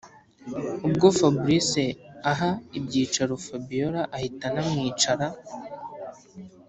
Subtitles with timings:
[0.87, 1.71] ubwo fabric
[2.31, 5.27] aha ibyicaro fabiora ahita anamwicara